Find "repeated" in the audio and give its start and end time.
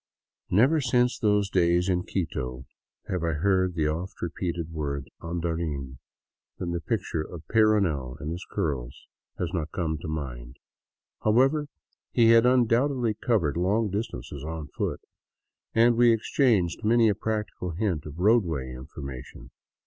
4.19-4.71